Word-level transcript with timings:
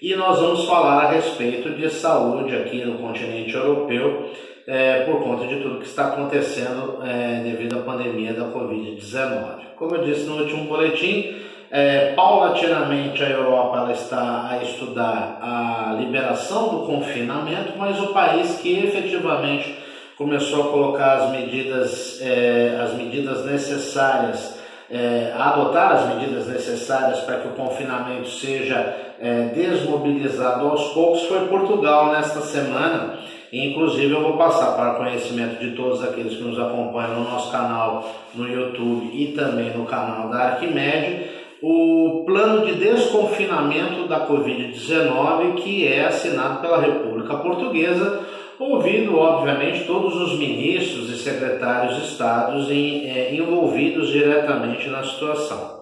e 0.00 0.14
nós 0.14 0.38
vamos 0.38 0.64
falar 0.66 1.04
a 1.04 1.10
respeito 1.10 1.70
de 1.70 1.90
saúde 1.90 2.54
aqui 2.54 2.84
no 2.84 2.98
continente 2.98 3.52
europeu, 3.54 4.30
é, 4.66 5.04
por 5.04 5.22
conta 5.22 5.46
de 5.46 5.62
tudo 5.62 5.78
que 5.78 5.86
está 5.86 6.08
acontecendo 6.08 6.98
é, 7.02 7.40
devido 7.42 7.78
à 7.78 7.82
pandemia 7.82 8.34
da 8.34 8.52
Covid-19. 8.52 9.76
Como 9.76 9.96
eu 9.96 10.04
disse 10.04 10.26
no 10.26 10.42
último 10.42 10.64
boletim, 10.64 11.38
é, 11.70 12.12
paulatinamente 12.14 13.22
a 13.22 13.28
Europa 13.28 13.92
está 13.92 14.48
a 14.50 14.62
estudar 14.62 15.38
a 15.42 15.94
liberação 15.98 16.68
do 16.68 16.86
confinamento, 16.86 17.72
mas 17.76 18.00
o 18.00 18.08
país 18.08 18.58
que 18.58 18.78
efetivamente 18.78 19.76
começou 20.16 20.68
a 20.68 20.72
colocar 20.72 21.12
as 21.18 21.30
medidas, 21.30 22.20
é, 22.22 22.80
as 22.82 22.94
medidas 22.94 23.44
necessárias, 23.44 24.58
é, 24.90 25.32
adotar 25.36 25.92
as 25.92 26.14
medidas 26.14 26.48
necessárias 26.48 27.20
para 27.20 27.40
que 27.40 27.48
o 27.48 27.52
confinamento 27.52 28.28
seja 28.30 28.96
é, 29.20 29.50
desmobilizado 29.54 30.66
aos 30.66 30.92
poucos 30.92 31.24
foi 31.24 31.46
Portugal 31.48 32.12
nesta 32.12 32.40
semana. 32.40 33.18
Inclusive 33.52 34.12
eu 34.12 34.22
vou 34.22 34.36
passar 34.36 34.72
para 34.72 34.94
conhecimento 34.94 35.58
de 35.58 35.74
todos 35.74 36.02
aqueles 36.02 36.34
que 36.36 36.42
nos 36.42 36.58
acompanham 36.58 37.20
no 37.20 37.30
nosso 37.30 37.50
canal 37.50 38.06
no 38.34 38.46
YouTube 38.46 39.10
e 39.12 39.32
também 39.32 39.70
no 39.70 39.86
canal 39.86 40.28
da 40.28 40.38
Arquimedes 40.38 41.27
o 41.62 42.22
plano 42.24 42.64
de 42.66 42.74
desconfinamento 42.74 44.06
da 44.06 44.26
Covid-19 44.28 45.54
que 45.56 45.86
é 45.86 46.06
assinado 46.06 46.60
pela 46.60 46.80
República 46.80 47.36
Portuguesa, 47.36 48.20
ouvindo, 48.58 49.18
obviamente, 49.18 49.84
todos 49.84 50.14
os 50.14 50.38
ministros 50.38 51.10
e 51.10 51.18
secretários 51.18 51.96
de 51.96 52.06
Estados 52.06 52.70
em, 52.70 53.08
é, 53.08 53.34
envolvidos 53.34 54.08
diretamente 54.08 54.88
na 54.88 55.02
situação. 55.02 55.78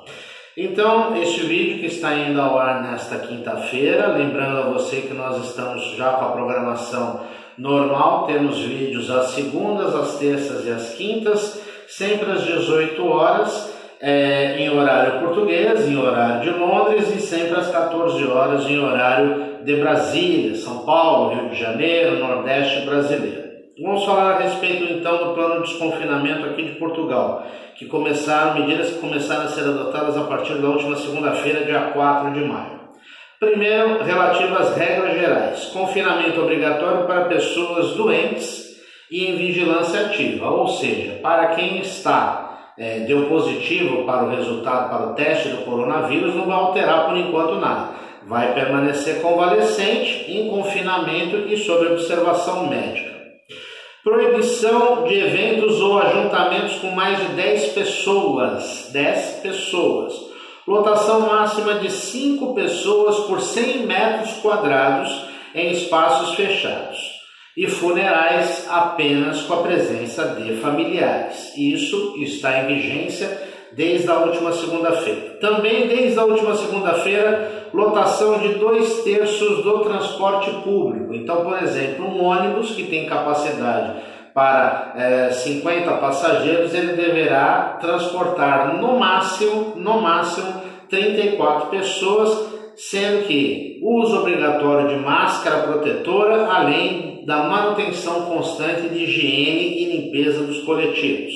Então, 0.57 1.15
este 1.17 1.41
vídeo 1.43 1.81
que 1.81 1.87
está 1.87 2.15
indo 2.15 2.41
ao 2.41 2.59
ar 2.59 2.83
nesta 2.83 3.19
quinta-feira, 3.19 4.09
lembrando 4.09 4.59
a 4.59 4.71
você 4.71 5.03
que 5.03 5.13
nós 5.13 5.45
estamos 5.45 5.95
já 5.97 6.13
com 6.13 6.25
a 6.25 6.31
programação 6.31 7.21
normal, 7.59 8.25
temos 8.27 8.59
vídeos 8.61 9.11
às 9.11 9.33
segundas, 9.33 9.95
às 9.95 10.19
terças 10.19 10.65
e 10.65 10.71
às 10.71 10.95
quintas, 10.95 11.61
sempre 11.87 12.31
às 12.31 12.43
18 12.45 13.07
horas 13.07 13.76
é, 14.01 14.59
em 14.59 14.71
horário 14.71 15.21
português, 15.21 15.89
em 15.89 15.97
horário 15.97 16.43
de 16.43 16.59
Londres 16.59 17.15
e 17.15 17.21
sempre 17.21 17.59
às 17.59 17.71
14 17.71 18.27
horas 18.27 18.65
em 18.67 18.79
horário 18.79 19.65
de 19.65 19.77
Brasília, 19.77 20.55
São 20.55 20.85
Paulo, 20.85 21.35
Rio 21.35 21.51
de 21.51 21.57
Janeiro, 21.57 22.19
Nordeste 22.19 22.85
brasileiro. 22.87 23.47
Vamos 23.83 24.05
falar 24.05 24.33
a 24.33 24.39
respeito 24.39 24.85
então 24.85 25.19
do 25.19 25.35
plano 25.35 25.63
de 25.63 25.71
desconfinamento 25.71 26.47
aqui 26.47 26.63
de 26.63 26.79
Portugal, 26.79 27.47
que 27.77 27.87
começaram, 27.87 28.61
medidas 28.61 28.91
que 28.91 29.01
começaram 29.01 29.45
a 29.45 29.49
ser 29.49 29.65
adotadas 29.65 30.17
a 30.17 30.25
partir 30.25 30.55
da 30.55 30.69
última 30.69 30.97
segunda-feira, 30.97 31.65
dia 31.65 31.91
4 31.93 32.33
de 32.33 32.41
maio. 32.41 32.77
Primeiro, 33.39 34.03
relativo 34.03 34.55
às 34.57 34.75
regras 34.75 35.19
gerais. 35.19 35.65
Confinamento 35.67 36.41
obrigatório 36.41 37.07
para 37.07 37.27
pessoas 37.27 37.95
doentes 37.95 38.67
e 39.11 39.27
em 39.27 39.37
vigilância 39.37 40.07
ativa, 40.07 40.49
ou 40.49 40.69
seja, 40.69 41.19
para 41.23 41.49
quem 41.49 41.79
está 41.79 42.46
é, 42.79 43.01
deu 43.01 43.27
positivo 43.27 44.05
para 44.05 44.25
o 44.25 44.31
resultado, 44.31 44.91
para 44.91 45.07
o 45.09 45.15
teste 45.15 45.49
do 45.49 45.65
coronavírus, 45.65 46.35
não 46.35 46.47
vai 46.47 46.57
alterar 46.57 47.07
por 47.09 47.17
enquanto 47.17 47.55
nada. 47.57 47.91
Vai 48.27 48.53
permanecer 48.55 49.23
convalescente, 49.23 50.31
em 50.31 50.49
confinamento 50.49 51.37
e 51.49 51.57
sob 51.57 51.87
observação 51.87 52.67
médica. 52.69 53.17
Proibição 54.05 55.05
de 55.05 55.19
eventos 55.19 55.81
ou 55.81 55.99
ajuntamentos 55.99 56.77
com 56.77 56.91
mais 56.91 57.19
de 57.19 57.35
10 57.35 57.73
pessoas. 57.73 58.91
10 58.93 59.41
pessoas. 59.43 60.15
Lotação 60.67 61.21
máxima 61.21 61.75
de 61.75 61.91
5 61.91 62.55
pessoas 62.55 63.21
por 63.27 63.41
100 63.41 63.87
metros 63.87 64.35
quadrados 64.43 65.27
em 65.55 65.73
espaços 65.73 66.35
fechados 66.35 67.16
e 67.57 67.67
funerais 67.67 68.67
apenas 68.69 69.43
com 69.43 69.55
a 69.55 69.63
presença 69.63 70.37
de 70.41 70.57
familiares. 70.57 71.57
Isso 71.57 72.15
está 72.19 72.61
em 72.61 72.67
vigência 72.67 73.55
desde 73.73 74.11
a 74.11 74.19
última 74.19 74.53
segunda-feira. 74.53 75.39
Também 75.41 75.87
desde 75.87 76.19
a 76.19 76.25
última 76.25 76.55
segunda-feira, 76.55 77.69
lotação 77.73 78.39
de 78.39 78.55
dois 78.55 79.03
terços 79.03 79.63
do 79.63 79.81
transporte 79.81 80.51
público. 80.63 81.15
Então, 81.15 81.45
por 81.45 81.63
exemplo, 81.63 82.07
um 82.07 82.25
ônibus 82.25 82.73
que 82.73 82.85
tem 82.85 83.07
capacidade 83.07 84.01
para 84.35 84.93
é, 84.97 85.31
50 85.31 85.93
passageiros, 85.93 86.75
ele 86.75 86.93
deverá 86.93 87.79
transportar 87.81 88.77
no 88.77 88.99
máximo, 88.99 89.73
no 89.77 90.01
máximo, 90.03 90.61
34 90.91 91.71
pessoas, 91.71 92.47
sendo 92.77 93.27
que 93.27 93.81
uso 93.83 94.21
obrigatório 94.21 94.89
de 94.89 94.97
máscara 94.97 95.63
protetora, 95.63 96.47
além 96.47 97.25
da 97.27 97.45
manutenção 97.45 98.27
constante 98.27 98.89
de 98.89 99.05
higiene 99.05 99.83
e 99.83 99.97
limpeza 99.97 100.45
dos 100.45 100.63
coletivos. 100.65 101.33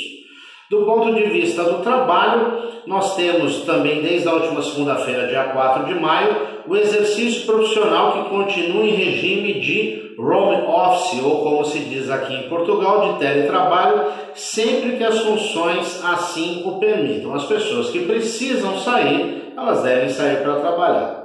Do 0.70 0.84
ponto 0.84 1.12
de 1.12 1.24
vista 1.24 1.64
do 1.64 1.82
trabalho, 1.82 2.70
nós 2.86 3.16
temos 3.16 3.62
também 3.62 4.00
desde 4.02 4.28
a 4.28 4.34
última 4.34 4.62
segunda-feira, 4.62 5.26
dia 5.26 5.44
4 5.44 5.86
de 5.86 5.98
maio, 5.98 6.36
o 6.68 6.76
exercício 6.76 7.44
profissional 7.44 8.12
que 8.12 8.30
continua 8.30 8.84
em 8.84 8.94
regime 8.94 9.54
de 9.54 10.14
home 10.16 10.62
office, 10.68 11.20
ou 11.24 11.42
como 11.42 11.64
se 11.64 11.80
diz 11.80 12.08
aqui 12.08 12.34
em 12.34 12.48
Portugal, 12.48 13.14
de 13.14 13.18
teletrabalho, 13.18 14.12
sempre 14.34 14.96
que 14.96 15.02
as 15.02 15.18
funções 15.20 16.00
assim 16.04 16.62
o 16.64 16.78
permitam. 16.78 17.34
As 17.34 17.46
pessoas 17.46 17.90
que 17.90 18.04
precisam 18.04 18.78
sair, 18.78 19.52
elas 19.56 19.82
devem 19.82 20.08
sair 20.08 20.36
para 20.42 20.60
trabalhar. 20.60 21.19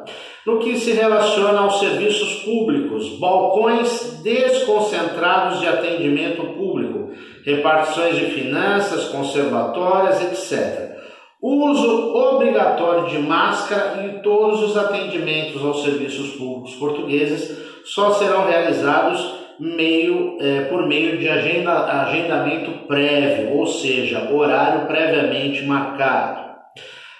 No 0.45 0.59
que 0.59 0.77
se 0.77 0.91
relaciona 0.91 1.61
aos 1.61 1.79
serviços 1.79 2.43
públicos, 2.43 3.17
balcões 3.17 4.21
desconcentrados 4.21 5.59
de 5.59 5.67
atendimento 5.67 6.43
público, 6.53 7.09
repartições 7.43 8.15
de 8.15 8.25
finanças, 8.25 9.05
conservatórias, 9.05 10.21
etc. 10.21 10.95
Uso 11.41 12.15
obrigatório 12.15 13.07
de 13.07 13.17
máscara 13.19 14.03
em 14.03 14.21
todos 14.21 14.61
os 14.61 14.77
atendimentos 14.77 15.63
aos 15.63 15.83
serviços 15.83 16.31
públicos 16.35 16.75
portugueses 16.75 17.57
só 17.83 18.11
serão 18.11 18.47
realizados 18.47 19.45
meio, 19.59 20.37
é, 20.39 20.61
por 20.65 20.87
meio 20.87 21.17
de 21.17 21.29
agenda, 21.29 21.71
agendamento 21.71 22.87
prévio, 22.87 23.57
ou 23.57 23.67
seja, 23.67 24.31
horário 24.31 24.87
previamente 24.87 25.63
marcado. 25.65 26.54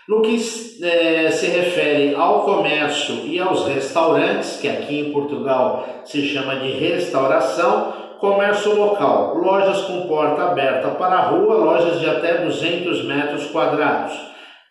No 0.08 0.22
que 0.22 0.36
é, 0.84 1.32
se 1.32 1.48
refere 1.48 2.14
ao 2.14 2.44
comércio 2.44 3.26
e 3.26 3.40
aos 3.40 3.66
restaurantes, 3.66 4.60
que 4.62 4.68
aqui 4.68 5.00
em 5.00 5.12
Portugal 5.12 6.04
se 6.06 6.22
chama 6.28 6.58
de 6.58 6.74
restauração, 6.74 7.92
comércio 8.20 8.76
local, 8.76 9.36
lojas 9.36 9.82
com 9.82 10.08
porta 10.08 10.44
aberta 10.44 10.90
para 10.92 11.16
a 11.16 11.22
rua, 11.30 11.56
lojas 11.56 12.00
de 12.00 12.08
até 12.08 12.38
200 12.38 13.04
metros 13.06 13.48
quadrados, 13.48 14.16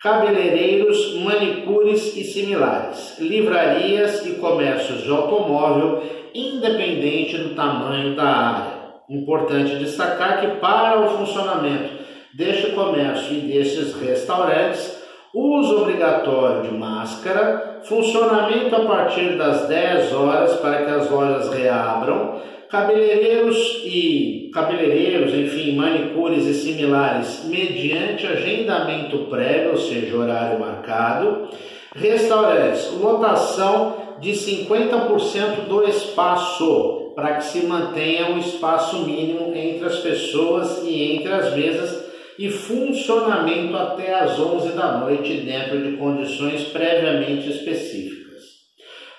cabeleireiros, 0.01 1.15
manicures 1.15 2.15
e 2.15 2.23
similares, 2.23 3.19
livrarias 3.19 4.25
e 4.25 4.35
comércios 4.35 5.03
de 5.03 5.09
automóvel, 5.11 6.01
independente 6.33 7.37
do 7.37 7.55
tamanho 7.55 8.15
da 8.15 8.23
área. 8.23 8.75
Importante 9.09 9.75
destacar 9.75 10.39
que 10.39 10.47
para 10.61 11.01
o 11.01 11.17
funcionamento 11.17 12.05
deste 12.33 12.71
comércio 12.71 13.35
e 13.35 13.41
destes 13.41 13.93
restaurantes, 13.95 14.94
uso 15.35 15.81
obrigatório 15.81 16.63
de 16.63 16.71
máscara, 16.71 17.81
funcionamento 17.83 18.73
a 18.73 18.85
partir 18.85 19.37
das 19.37 19.67
10 19.67 20.13
horas 20.13 20.53
para 20.55 20.85
que 20.85 20.91
as 20.91 21.11
lojas 21.11 21.53
reabram, 21.53 22.39
cabeleireiros 22.69 23.81
e 23.83 24.49
cabeleireiros, 24.53 25.33
enfim, 25.33 25.75
manicures 25.75 26.45
e 26.45 26.53
similares, 26.53 27.43
mediante 27.45 28.25
agendamento 28.25 29.25
prévio, 29.29 29.71
ou 29.71 29.77
seja, 29.77 30.15
horário 30.15 30.57
marcado, 30.57 31.49
restaurantes, 31.93 32.91
lotação 32.93 34.17
de 34.21 34.31
50% 34.31 35.67
do 35.67 35.83
espaço, 35.83 37.11
para 37.13 37.35
que 37.35 37.43
se 37.43 37.65
mantenha 37.65 38.31
um 38.31 38.37
espaço 38.37 38.99
mínimo 38.99 39.53
entre 39.53 39.85
as 39.85 39.99
pessoas 39.99 40.81
e 40.83 41.13
entre 41.13 41.33
as 41.33 41.53
mesas 41.53 42.04
e 42.37 42.49
funcionamento 42.49 43.75
até 43.75 44.13
às 44.13 44.39
11 44.39 44.73
da 44.73 44.97
noite 44.97 45.37
dentro 45.37 45.81
de 45.81 45.97
condições 45.97 46.65
previamente 46.65 47.49
específicas. 47.49 48.43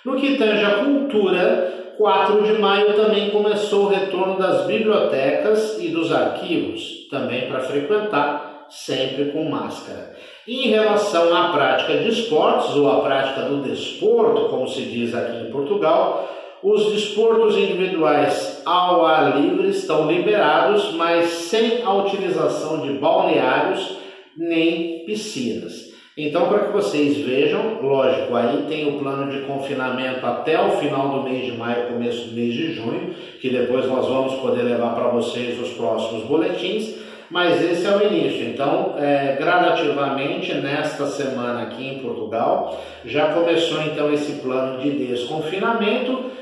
No 0.05 0.17
que 0.17 0.37
tange 0.37 0.65
a 0.65 0.85
cultura, 0.85 1.95
4 1.97 2.43
de 2.43 2.53
maio 2.61 2.95
também 2.95 3.31
começou 3.31 3.87
o 3.87 3.89
retorno 3.89 4.39
das 4.39 4.67
bibliotecas 4.67 5.83
e 5.83 5.89
dos 5.89 6.13
arquivos, 6.13 7.09
também 7.11 7.49
para 7.49 7.61
frequentar 7.61 8.67
sempre 8.69 9.27
com 9.27 9.49
máscara. 9.49 10.15
Em 10.47 10.69
relação 10.69 11.35
à 11.35 11.49
prática 11.49 11.97
de 11.99 12.09
esportes 12.09 12.75
ou 12.77 12.91
à 12.91 13.01
prática 13.01 13.43
do 13.43 13.63
desporto, 13.63 14.49
como 14.49 14.69
se 14.69 14.83
diz 14.83 15.15
aqui 15.15 15.47
em 15.47 15.51
Portugal, 15.51 16.29
os 16.69 16.93
desportos 16.93 17.57
individuais 17.57 18.61
ao 18.67 19.07
ar 19.07 19.41
livre 19.41 19.69
estão 19.69 20.11
liberados, 20.11 20.93
mas 20.95 21.29
sem 21.29 21.85
a 21.85 21.95
utilização 21.95 22.81
de 22.81 22.95
balneários 22.95 23.99
nem 24.37 25.05
piscinas. 25.07 25.95
Então, 26.19 26.49
para 26.49 26.65
que 26.65 26.73
vocês 26.73 27.19
vejam, 27.19 27.81
lógico, 27.81 28.35
aí 28.35 28.65
tem 28.69 28.89
o 28.89 28.99
plano 28.99 29.31
de 29.31 29.47
confinamento 29.47 30.27
até 30.27 30.61
o 30.61 30.73
final 30.73 31.11
do 31.11 31.23
mês 31.23 31.45
de 31.45 31.57
maio, 31.57 31.87
começo 31.87 32.31
do 32.31 32.35
mês 32.35 32.53
de 32.53 32.73
junho, 32.73 33.15
que 33.41 33.49
depois 33.49 33.87
nós 33.87 34.09
vamos 34.09 34.35
poder 34.41 34.63
levar 34.63 34.93
para 34.97 35.07
vocês 35.11 35.61
os 35.61 35.69
próximos 35.75 36.25
boletins, 36.25 36.97
mas 37.31 37.63
esse 37.63 37.87
é 37.87 37.97
o 37.97 38.13
início. 38.13 38.45
Então, 38.45 38.95
é, 38.99 39.37
gradativamente, 39.39 40.53
nesta 40.55 41.07
semana 41.07 41.63
aqui 41.63 41.87
em 41.87 41.99
Portugal, 42.01 42.83
já 43.05 43.33
começou 43.33 43.83
então 43.83 44.13
esse 44.13 44.41
plano 44.41 44.81
de 44.81 44.91
desconfinamento, 44.91 46.36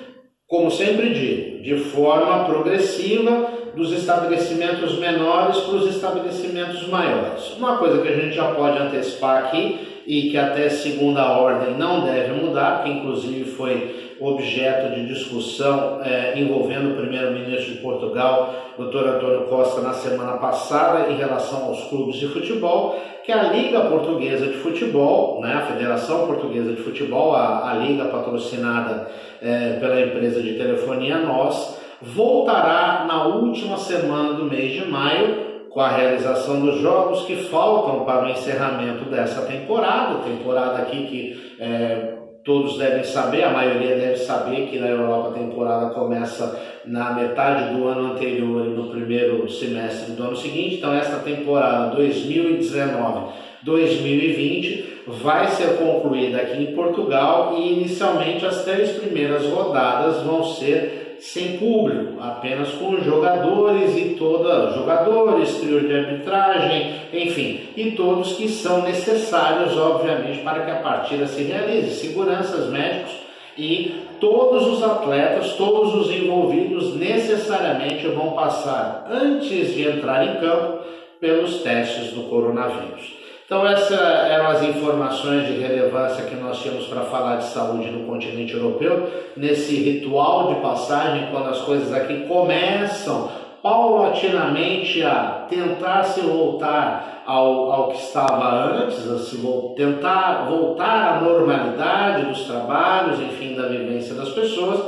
como 0.55 0.71
sempre 0.71 1.11
digo, 1.11 1.61
de 1.65 1.77
forma 1.79 2.45
progressiva, 2.45 3.49
dos 3.75 3.91
estabelecimentos 3.91 4.97
menores 5.01 5.57
para 5.57 5.75
os 5.75 5.89
estabelecimentos 5.89 6.87
maiores. 6.87 7.57
Uma 7.59 7.77
coisa 7.77 8.01
que 8.01 8.07
a 8.07 8.15
gente 8.15 8.37
já 8.37 8.53
pode 8.53 8.79
antecipar 8.79 9.47
aqui 9.47 9.81
e 10.07 10.31
que 10.31 10.39
até 10.39 10.69
segunda 10.69 11.25
ordem 11.41 11.77
não 11.77 12.05
deve 12.05 12.35
mudar, 12.41 12.85
que 12.85 12.91
inclusive 12.91 13.51
foi 13.51 14.04
objeto 14.27 14.95
de 14.95 15.07
discussão 15.07 16.01
é, 16.03 16.39
envolvendo 16.39 16.93
o 16.93 16.97
primeiro-ministro 16.97 17.75
de 17.75 17.79
Portugal, 17.81 18.55
Dr. 18.79 19.07
Antônio 19.09 19.43
Costa, 19.49 19.81
na 19.81 19.93
semana 19.93 20.39
passada, 20.39 21.11
em 21.11 21.17
relação 21.17 21.65
aos 21.65 21.85
clubes 21.89 22.17
de 22.17 22.29
futebol, 22.29 22.99
que 23.25 23.33
a 23.33 23.45
Liga 23.45 23.81
Portuguesa 23.83 24.47
de 24.47 24.55
Futebol, 24.55 25.41
né, 25.41 25.55
a 25.55 25.63
Federação 25.63 26.27
Portuguesa 26.27 26.73
de 26.73 26.83
Futebol, 26.83 27.35
a, 27.35 27.71
a 27.71 27.75
liga 27.75 28.05
patrocinada 28.07 29.11
é, 29.41 29.79
pela 29.81 30.01
empresa 30.01 30.43
de 30.43 30.55
telefonia 30.55 31.19
NOS, 31.19 31.79
voltará 32.01 33.05
na 33.07 33.27
última 33.27 33.77
semana 33.77 34.35
do 34.35 34.45
mês 34.45 34.73
de 34.73 34.85
maio 34.91 35.55
com 35.71 35.81
a 35.81 35.89
realização 35.89 36.61
dos 36.61 36.81
jogos 36.81 37.25
que 37.25 37.37
faltam 37.37 38.05
para 38.05 38.27
o 38.27 38.29
encerramento 38.29 39.07
dessa 39.07 39.43
temporada, 39.43 40.21
temporada 40.21 40.79
aqui 40.79 41.07
que 41.07 41.57
é, 41.59 42.24
todos 42.45 42.77
devem 42.77 43.03
saber, 43.03 43.45
a 43.45 43.51
maioria 43.51 43.97
deve 43.97 44.19
saber 44.19 44.69
que 44.69 44.79
na 44.79 44.89
Europa 44.89 45.31
a 45.31 45.33
temporada 45.33 45.95
começa 45.95 46.61
na 46.85 47.15
metade 47.15 47.75
do 47.75 47.89
ano 47.89 48.13
anterior 48.13 48.67
e 48.67 48.71
no 48.71 48.91
primeiro 48.91 49.51
semestre 49.51 50.13
do 50.13 50.23
ano 50.23 50.37
seguinte. 50.37 50.77
Então, 50.77 50.95
esta 50.95 51.21
temporada 51.21 51.97
2019-2020 51.97 54.85
vai 55.07 55.49
ser 55.49 55.79
concluída 55.79 56.37
aqui 56.39 56.63
em 56.63 56.75
Portugal 56.75 57.55
e 57.57 57.73
inicialmente 57.73 58.45
as 58.45 58.63
três 58.63 58.93
primeiras 58.93 59.47
rodadas 59.47 60.23
vão 60.23 60.45
ser 60.45 61.04
sem 61.25 61.57
público, 61.57 62.21
apenas 62.21 62.69
com 62.73 63.01
jogadores 63.03 63.97
e 63.97 64.15
toda 64.19 64.73
jogadores, 64.73 65.55
trio 65.55 65.81
de 65.81 65.97
arbitragem, 65.97 66.97
enfim, 67.15 67.71
e 67.75 67.93
todos 67.93 68.35
que 68.35 68.47
são 68.47 68.83
necessários, 68.83 69.75
obviamente, 69.75 70.43
para 70.45 70.67
que 70.67 70.71
a 70.71 70.81
partida 70.81 71.27
se 71.27 71.43
realize, 71.45 71.95
seguranças 71.95 72.69
médicos 72.69 73.15
e 73.57 74.03
todos 74.21 74.67
os 74.67 74.83
atletas, 74.83 75.55
todos 75.55 75.95
os 75.95 76.15
envolvidos 76.15 76.95
necessariamente 76.95 78.07
vão 78.09 78.33
passar 78.33 79.09
antes 79.11 79.75
de 79.75 79.89
entrar 79.89 80.27
em 80.27 80.41
campo 80.41 80.85
pelos 81.19 81.63
testes 81.63 82.13
do 82.13 82.25
coronavírus. 82.25 83.24
Então, 83.47 83.67
essas 83.67 84.01
eram 84.31 84.47
as 84.49 84.63
informações 84.63 85.47
de 85.47 85.59
relevância 85.59 86.25
que 86.25 86.35
nós 86.35 86.61
tínhamos 86.61 86.87
para 86.87 87.03
falar 87.03 87.37
de 87.37 87.45
saúde 87.45 87.91
no 87.91 88.07
continente 88.07 88.55
europeu, 88.55 89.07
nesse 89.37 89.77
ritual 89.77 90.55
de 90.55 90.61
passagem, 90.61 91.29
quando 91.31 91.51
as 91.51 91.61
coisas 91.61 91.93
aqui 91.93 92.27
começam 92.27 93.31
paulatinamente 93.63 95.03
a 95.03 95.47
tentar 95.49 96.05
se 96.05 96.21
voltar 96.21 97.23
ao, 97.27 97.73
ao 97.73 97.89
que 97.89 97.99
estava 97.99 98.83
antes, 98.83 99.11
a 99.11 99.19
se 99.19 99.39
tentar 99.77 100.47
voltar 100.49 101.17
à 101.17 101.21
normalidade 101.21 102.27
dos 102.27 102.45
trabalhos, 102.45 103.21
enfim, 103.21 103.55
da 103.55 103.69
vivência 103.69 104.15
das 104.15 104.31
pessoas, 104.31 104.81